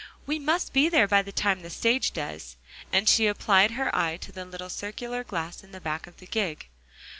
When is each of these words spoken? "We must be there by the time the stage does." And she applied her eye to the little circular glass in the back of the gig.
"We 0.25 0.39
must 0.39 0.73
be 0.73 0.89
there 0.89 1.07
by 1.07 1.21
the 1.21 1.31
time 1.31 1.61
the 1.61 1.69
stage 1.69 2.11
does." 2.11 2.55
And 2.91 3.07
she 3.07 3.27
applied 3.27 3.69
her 3.77 3.95
eye 3.95 4.17
to 4.21 4.31
the 4.31 4.45
little 4.45 4.67
circular 4.67 5.23
glass 5.23 5.63
in 5.63 5.73
the 5.73 5.79
back 5.79 6.07
of 6.07 6.17
the 6.17 6.25
gig. 6.25 6.69